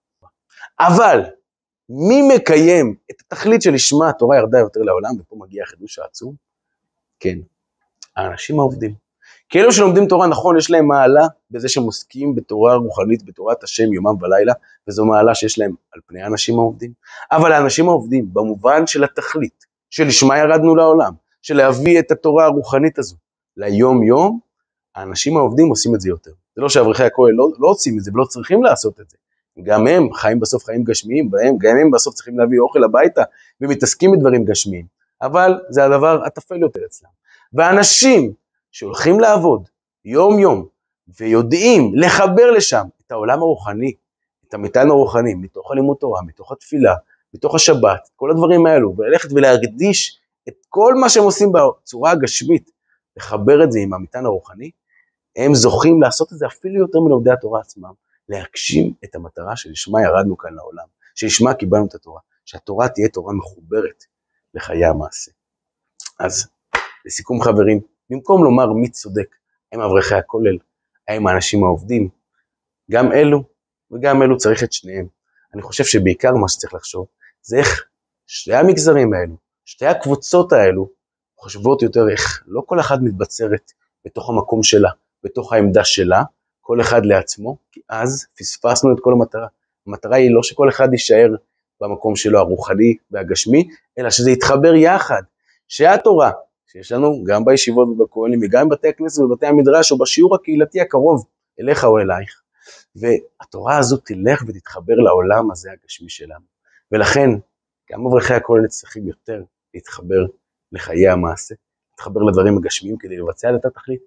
[0.79, 1.21] אבל,
[1.89, 6.35] מי מקיים את התכלית שלשמה התורה ירדה יותר לעולם, ופה מגיע החידוש העצום?
[7.19, 7.37] כן,
[8.15, 8.93] האנשים העובדים.
[9.49, 13.93] כי אלו שלומדים תורה, נכון, יש להם מעלה בזה שהם עוסקים בתורה רוחנית, בתורת השם
[13.93, 14.53] יומם ולילה,
[14.87, 16.91] וזו מעלה שיש להם על פני האנשים העובדים.
[17.31, 23.15] אבל האנשים העובדים, במובן של התכלית, שלשמה ירדנו לעולם, של להביא את התורה הרוחנית הזו
[23.57, 24.39] ליום-יום,
[24.95, 26.31] האנשים העובדים עושים את זה יותר.
[26.55, 29.17] זה לא שאברכי הכהן לא, לא עושים את זה ולא צריכים לעשות את זה.
[29.63, 33.23] גם הם חיים בסוף חיים גשמיים, בהם, גם הם בסוף צריכים להביא אוכל הביתה
[33.61, 34.85] ומתעסקים בדברים גשמיים.
[35.21, 37.09] אבל זה הדבר הטפל יותר אצלם.
[37.53, 38.33] ואנשים
[38.71, 39.69] שהולכים לעבוד
[40.05, 40.67] יום-יום
[41.19, 43.93] ויודעים לחבר לשם את העולם הרוחני,
[44.47, 46.95] את המטען הרוחני, מתוך הלימוד תורה, מתוך התפילה,
[47.33, 52.71] מתוך השבת, כל הדברים האלו, וללכת ולהקדיש את כל מה שהם עושים בצורה הגשמית,
[53.17, 54.71] לחבר את זה עם המטען הרוחני,
[55.35, 57.93] הם זוכים לעשות את זה אפילו יותר מלומדי התורה עצמם,
[58.29, 60.85] להגשים את המטרה שלשמה ירדנו כאן לעולם,
[61.15, 64.03] שלשמה קיבלנו את התורה, שהתורה תהיה תורה מחוברת
[64.53, 65.31] לחיי המעשה.
[66.19, 66.47] אז
[67.05, 69.35] לסיכום חברים, במקום לומר מי צודק,
[69.71, 70.57] האם אברכי הכולל,
[71.07, 72.09] האם האנשים העובדים,
[72.91, 73.43] גם אלו
[73.91, 75.07] וגם אלו צריך את שניהם.
[75.53, 77.05] אני חושב שבעיקר מה שצריך לחשוב
[77.41, 77.83] זה איך
[78.27, 79.35] שתי המגזרים האלו,
[79.65, 80.89] שתי הקבוצות האלו,
[81.37, 83.71] חושבות יותר איך לא כל אחת מתבצרת
[84.05, 84.89] בתוך המקום שלה,
[85.23, 86.23] בתוך העמדה שלה,
[86.61, 89.47] כל אחד לעצמו, כי אז פספסנו את כל המטרה.
[89.87, 91.27] המטרה היא לא שכל אחד יישאר
[91.81, 95.21] במקום שלו הרוחני והגשמי, אלא שזה יתחבר יחד,
[95.67, 96.31] שהתורה
[96.73, 101.25] שיש לנו גם בישיבות ובכהנים וגם בבתי הכנסת ובבתי המדרש או בשיעור הקהילתי הקרוב
[101.59, 102.41] אליך או אלייך.
[102.95, 106.45] והתורה הזו תלך ותתחבר לעולם הזה הגשמי שלנו.
[106.91, 107.29] ולכן
[107.91, 110.25] גם אברכי הכולל צריכים יותר להתחבר
[110.71, 111.55] לחיי המעשה,
[111.91, 114.01] להתחבר לדברים הגשמיים כדי לבצע את התכלית,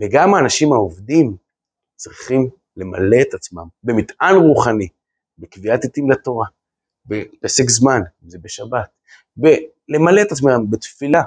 [0.00, 1.36] וגם האנשים העובדים
[1.96, 4.88] צריכים למלא את עצמם במטען רוחני,
[5.38, 6.46] בקביעת עתים לתורה,
[7.06, 8.88] בפסק זמן, אם זה בשבת,
[9.36, 11.22] ולמלא את עצמם בתפילה,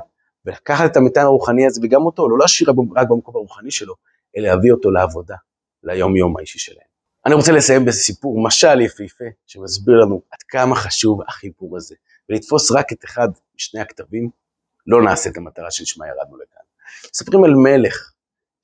[0.45, 3.93] ולקחת את המטען הרוחני הזה וגם אותו, לא להשאיר רק במקום הרוחני שלו,
[4.38, 5.36] אלא להביא אותו לעבודה,
[5.84, 6.93] ליום-יום האישי שלהם.
[7.25, 11.95] אני רוצה לסיים בסיפור, משל יפהפה, שמסביר לנו עד כמה חשוב החיבור הזה,
[12.29, 14.29] ולתפוס רק את אחד משני הכתבים,
[14.88, 16.62] לא נעשה את המטרה שלשמה ירדנו לכאן.
[17.13, 18.12] מספרים על מלך,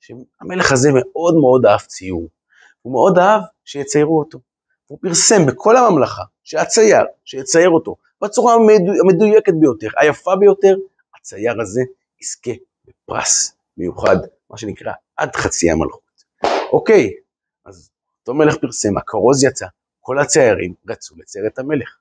[0.00, 2.28] שהמלך הזה מאוד מאוד אהב ציור,
[2.82, 4.38] הוא מאוד אהב שיציירו אותו.
[4.86, 8.54] הוא פרסם בכל הממלכה שהצייר, שיצייר אותו בצורה
[9.00, 10.76] המדויקת ביותר, היפה ביותר,
[11.20, 11.80] הצייר הזה
[12.20, 12.50] יזכה
[12.84, 14.16] בפרס מיוחד,
[14.50, 16.24] מה שנקרא עד חצי המלכות.
[16.72, 17.14] אוקיי,
[17.64, 19.66] אז אותו מלך פרסם, הכרוז יצא,
[20.00, 21.96] כל הציירים רצו לצייר את המלך.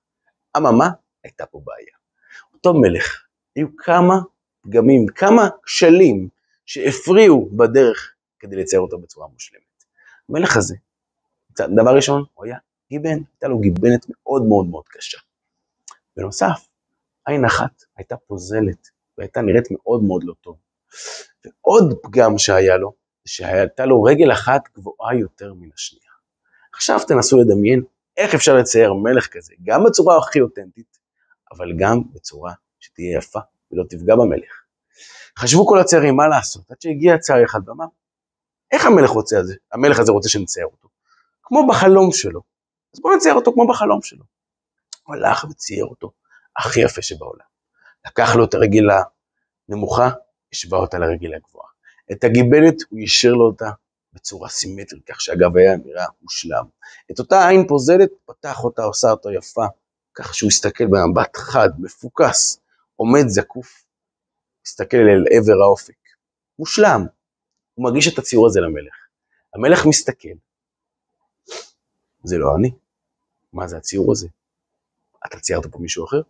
[0.57, 0.89] אממה,
[1.23, 1.95] הייתה פה בעיה.
[2.53, 4.13] אותו מלך, היו כמה
[4.61, 6.29] פגמים, כמה כשלים
[6.65, 9.63] שהפריעו בדרך כדי לצייר אותו בצורה מושלמת.
[10.29, 10.75] המלך הזה,
[11.51, 12.57] דבר ראשון, הוא היה
[12.89, 15.17] גיבן, הייתה לו גיבנת מאוד מאוד מאוד קשה.
[16.17, 16.67] בנוסף,
[17.25, 20.57] עין אחת הייתה פוזלת והייתה נראית מאוד מאוד לא טוב.
[21.45, 22.93] ועוד פגם שהיה לו,
[23.25, 26.11] שהייתה לו רגל אחת גבוהה יותר מן השנייה.
[26.73, 27.83] עכשיו תנסו לדמיין
[28.17, 30.97] איך אפשר לצייר מלך כזה, גם בצורה הכי אותנטית,
[31.51, 33.39] אבל גם בצורה שתהיה יפה
[33.71, 34.63] ולא תפגע במלך.
[35.39, 37.85] חשבו כל הציירים מה לעשות, עד שהגיע צייר אחד ואמר,
[38.71, 39.39] איך המלך, רוצה,
[39.71, 40.87] המלך הזה רוצה שנצייר אותו?
[41.43, 42.41] כמו בחלום שלו.
[42.93, 44.25] אז בואו נצייר אותו כמו בחלום שלו.
[45.03, 46.11] הוא הלך וצייר אותו
[46.57, 47.49] הכי יפה שבעולם.
[48.07, 48.83] לקח לו את הרגל
[49.69, 50.09] הנמוכה,
[50.53, 51.69] השווה אותה לרגל הגבוהה.
[52.11, 53.69] את הגיבנת הוא יישר לו אותה
[54.13, 56.65] בצורה סימטרית, כך שהגב היה נראה מושלם.
[57.11, 59.65] את אותה עין פוזלת, פתח אותה, עושה אותה יפה,
[60.13, 62.59] כך שהוא הסתכל במבט חד, מפוקס,
[62.95, 63.85] עומד זקוף,
[64.65, 65.93] מסתכל אל עבר האופק.
[66.59, 67.05] מושלם.
[67.73, 68.95] הוא מגיש את הציור הזה למלך.
[69.53, 70.29] המלך מסתכל,
[72.23, 72.71] זה לא אני.
[73.53, 74.27] מה זה הציור הזה?
[75.27, 76.21] אתה ציירת פה מישהו אחר?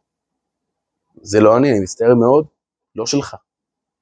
[1.22, 2.46] זה לא אני, אני מצטער מאוד,
[2.96, 3.36] לא שלך.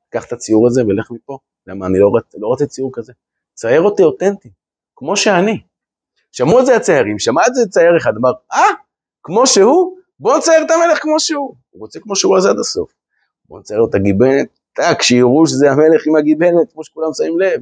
[0.10, 1.38] קח את הציור הזה ולך מפה.
[1.68, 2.36] למה אני לא, רצ...
[2.38, 3.14] לא רוצה ציור כזה?
[3.54, 4.50] צייר אותי אותנטי,
[4.96, 5.62] כמו שאני.
[6.32, 8.60] שמעו את זה הציירים, שמע את זה צייר אחד, אמר, אה,
[9.24, 9.98] כמו שהוא?
[10.20, 11.56] בוא נצייר את המלך כמו שהוא.
[11.70, 12.92] הוא רוצה כמו שהוא אז עד הסוף.
[13.50, 17.62] בוא נצייר לו את הגיבנת, טק, שיראו שזה המלך עם הגיבנת, כמו שכולם שמים לב.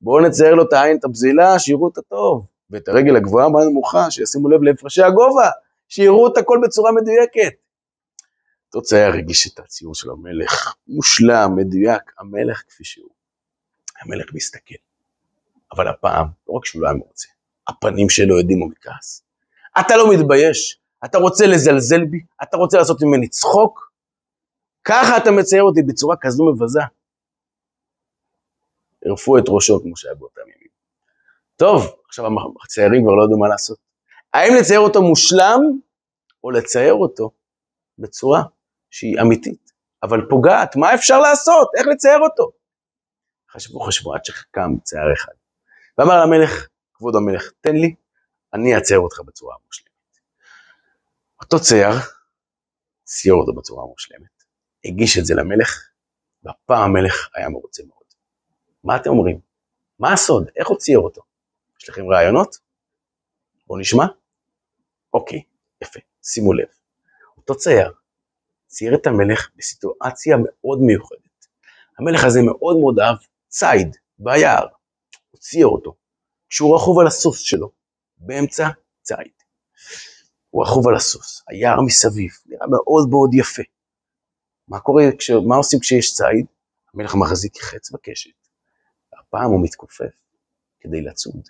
[0.00, 2.46] בואו נצייר לו את העין, את הבזילה, שיראו את הטוב.
[2.70, 5.50] ואת הרגל הגבוהה והנמוכה, שישימו לב להפרשי הגובה,
[5.88, 7.52] שיראו את הכל בצורה מדויקת.
[8.74, 13.10] אותו צייר הגיש את הציור של המלך, מושלם, מדויק, המלך כפי שהוא.
[14.00, 14.74] המלך מסתכל,
[15.72, 17.28] אבל הפעם, לא רק שהוא לא היה מרוצה,
[17.68, 19.22] הפנים שלו הדהימו מכעס.
[19.80, 20.80] אתה לא מתבייש?
[21.04, 22.20] אתה רוצה לזלזל בי?
[22.42, 23.92] אתה רוצה לעשות ממני צחוק?
[24.84, 26.80] ככה אתה מצייר אותי בצורה כזו מבזה.
[29.06, 30.68] הרפו את ראשו כמו שהיה באותם ימים.
[31.56, 32.24] טוב, עכשיו
[32.64, 33.78] הציירים כבר לא יודעים מה לעשות.
[34.34, 35.60] האם לצייר אותו מושלם,
[36.44, 37.30] או לצייר אותו
[37.98, 38.42] בצורה
[38.90, 39.72] שהיא אמיתית,
[40.02, 40.76] אבל פוגעת?
[40.76, 41.68] מה אפשר לעשות?
[41.78, 42.50] איך לצייר אותו?
[43.50, 45.32] חשבו, חשבו, עד שחכם צייר אחד.
[45.98, 47.94] ואמר למלך, כבוד המלך, תן לי,
[48.54, 49.88] אני אצייר אותך בצורה מושלמת.
[51.42, 51.90] אותו צייר,
[53.04, 54.44] צייר אותו בצורה מושלמת,
[54.84, 55.88] הגיש את זה למלך,
[56.42, 57.98] והפעם המלך היה מרוצה מאוד.
[58.84, 59.40] מה אתם אומרים?
[59.98, 60.48] מה הסוד?
[60.56, 61.22] איך הוא צייר אותו?
[61.80, 62.56] יש לכם רעיונות?
[63.66, 64.04] בואו נשמע.
[65.14, 65.42] אוקיי,
[65.82, 66.68] יפה, שימו לב.
[67.36, 67.92] אותו צייר
[68.68, 71.46] צייר את המלך בסיטואציה מאוד מיוחדת.
[71.98, 73.16] המלך הזה מאוד מאוד אהב
[73.48, 74.66] ציד ביער.
[75.30, 75.94] הוא צייר אותו.
[76.48, 77.70] כשהוא רכוב על הסוס שלו,
[78.16, 78.68] באמצע
[79.02, 79.32] ציד.
[80.50, 83.62] הוא רכוב על הסוס, היער מסביב, נראה מאוד מאוד יפה.
[84.68, 85.30] מה קורה, כש...
[85.30, 86.46] מה עושים כשיש ציד?
[86.94, 88.30] המלך מחזיק חץ בקשת.
[89.12, 90.14] הפעם הוא מתכופף
[90.80, 91.48] כדי לצוד.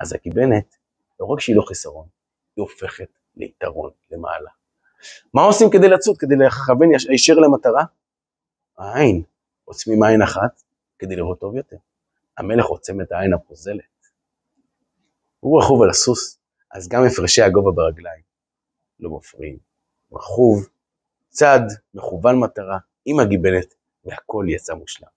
[0.00, 0.76] אז הגיבנת,
[1.20, 2.08] לא רק שהיא לא חיסרון,
[2.56, 4.50] היא הופכת ליתרון, למעלה.
[5.34, 7.84] מה עושים כדי לצוד, כדי לכוון הישר למטרה?
[8.78, 9.22] העין.
[9.64, 10.62] עוצמים עין אחת
[10.98, 11.76] כדי לראות טוב יותר.
[12.38, 13.84] המלך עוצם את העין הפוזלת.
[15.40, 16.38] הוא רכוב על הסוס,
[16.70, 18.22] אז גם הפרשי הגובה ברגליים
[19.00, 19.58] לא מפריעים.
[20.12, 20.68] רכוב,
[21.28, 21.60] צד,
[21.94, 25.08] מכוון מטרה, עם הגיבנת, והכל יצא מושלם.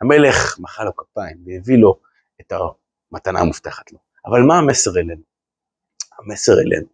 [0.00, 2.00] המלך מחא לו כפיים והביא לו
[2.40, 2.52] את
[3.12, 3.98] המתנה המובטחת לו.
[4.26, 5.22] אבל מה המסר אלינו?
[6.18, 6.86] המסר אלינו,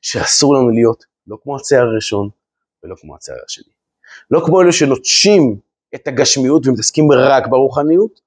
[0.00, 2.28] שאסור לנו להיות לא כמו הצייר הראשון
[2.84, 3.72] ולא כמו הצייר השני.
[4.30, 5.56] לא כמו אלה שנוטשים
[5.94, 8.20] את הגשמיות ומתעסקים רק ברוחניות,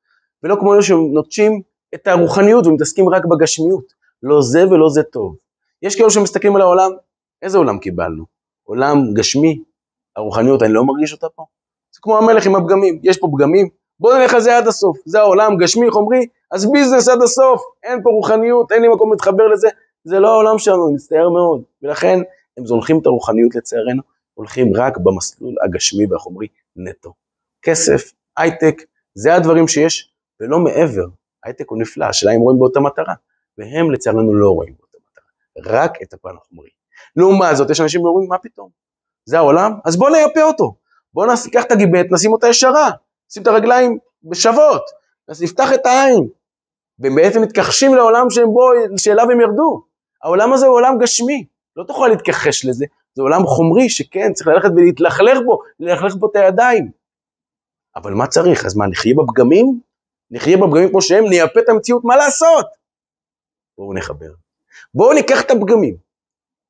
[0.43, 1.61] ולא כמו אלה שנוטשים
[1.95, 3.93] את הרוחניות ומתעסקים רק בגשמיות.
[4.23, 5.35] לא זה ולא זה טוב.
[5.81, 6.91] יש כאלו שמסתכלים על העולם,
[7.41, 8.25] איזה עולם קיבלנו?
[8.63, 9.63] עולם גשמי,
[10.15, 11.45] הרוחניות, אני לא מרגיש אותה פה?
[11.93, 14.97] זה כמו המלך עם הפגמים, יש פה פגמים, בוא נלך על זה עד הסוף.
[15.05, 17.61] זה העולם, גשמי, חומרי, אז ביזנס עד הסוף.
[17.83, 19.67] אין פה רוחניות, אין לי מקום להתחבר לזה.
[20.03, 21.61] זה לא העולם שלנו, אני מצטער מאוד.
[21.83, 22.19] ולכן,
[22.57, 24.01] הם זונחים את הרוחניות לצערנו,
[24.33, 27.13] הולכים רק במסלול הגשמי והחומרי נטו.
[27.61, 28.81] כסף, הייטק,
[29.13, 31.05] זה הדברים שיש, ולא מעבר.
[31.43, 33.13] הייטק הוא נפלא, השאלה אם רואים באותה מטרה,
[33.57, 36.69] והם לצערנו לא רואים באותה מטרה, רק את הפן החומרי.
[37.15, 38.69] לעומת זאת, יש אנשים שאומרים, מה פתאום?
[39.25, 39.71] זה העולם?
[39.85, 40.75] אז בוא נייפה אותו.
[41.13, 42.89] בוא ניקח את הגיבט, נשים אותה ישרה,
[43.29, 44.81] נשים את הרגליים בשוות,
[45.41, 46.27] נפתח את העין.
[46.99, 49.85] והם בעצם מתכחשים לעולם שהם בו, שאליו הם ירדו.
[50.23, 54.69] העולם הזה הוא עולם גשמי, לא תוכל להתכחש לזה, זה עולם חומרי שכן, צריך ללכת
[54.75, 56.91] ולהתלכלך בו, ללכלך בו את הידיים.
[57.95, 58.65] אבל מה צריך?
[58.65, 59.79] אז מה, נחיה בפגמים?
[60.31, 62.65] נחיה בפגמים כמו שהם, נייפה את המציאות, מה לעשות?
[63.77, 64.31] בואו נחבר.
[64.93, 65.95] בואו ניקח את הפגמים,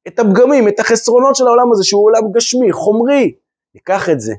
[0.07, 3.35] את הפגמים, את החסרונות של העולם הזה, שהוא עולם גשמי, חומרי,
[3.75, 4.33] ניקח את זה,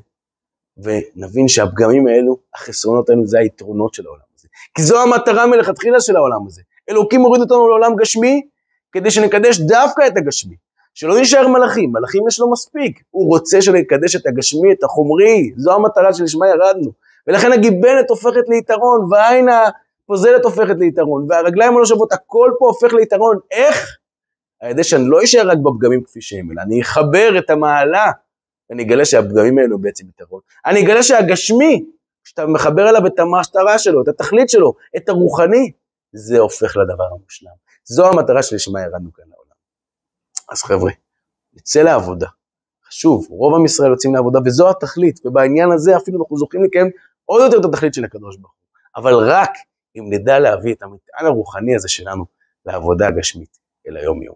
[0.77, 4.47] ונבין שהפגמים האלו, החסרונות האלו, זה היתרונות של העולם הזה.
[4.75, 6.61] כי זו המטרה מלכתחילה של העולם הזה.
[6.89, 8.47] אלוקים מוריד אותנו לעולם גשמי,
[8.91, 10.55] כדי שנקדש דווקא את הגשמי.
[10.93, 13.03] שלא נשאר מלאכים, מלאכים יש לו מספיק.
[13.11, 16.91] הוא רוצה שנקדש את הגשמי, את החומרי, זו המטרה שלשמה ירדנו.
[17.27, 23.39] ולכן הגיבנת הופכת ליתרון, והעין הפוזלת הופכת ליתרון, והרגליים הלא שוות, הכל פה הופך ליתרון.
[23.51, 23.97] איך?
[24.61, 28.11] על ידי שאני לא אשאר רק בפגמים כפי שהם, אלא אני אחבר את המעלה,
[28.69, 30.41] ואני אגלה שהפגמים האלו בעצם יתרון.
[30.65, 31.85] אני אגלה שהגשמי,
[32.23, 35.71] כשאתה מחבר אליו את המטרה שלו, את התכלית שלו, את הרוחני,
[36.13, 37.51] זה הופך לדבר המושלם.
[37.85, 39.55] זו המטרה שלשמה ירדנו כאן לעולם.
[40.49, 40.91] אז חבר'ה,
[41.53, 42.27] נצא לעבודה.
[42.87, 46.89] חשוב, רוב עם ישראל יוצאים לעבודה, וזו התכלית, ובעניין הזה אפילו אנחנו זוכים לקיים
[47.25, 49.01] עוד יותר את התכלית של הקדוש ברוך הוא.
[49.01, 49.51] אבל רק
[49.95, 52.25] אם נדע להביא את המטען הרוחני הזה שלנו
[52.65, 54.35] לעבודה הגשמית, אל היום-יום.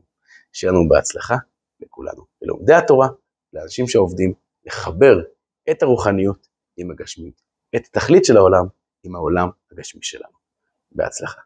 [0.54, 1.36] שיהיה לנו בהצלחה
[1.80, 2.26] לכולנו.
[2.42, 3.08] ללומדי התורה,
[3.54, 4.34] לאנשים שעובדים,
[4.66, 5.22] לחבר
[5.72, 7.42] את הרוחניות עם הגשמיות,
[7.76, 8.66] את התכלית של העולם
[9.04, 10.40] עם העולם הגשמי שלנו.
[10.92, 11.42] בהצלחה.